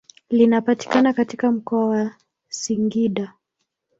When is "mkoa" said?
1.51-1.85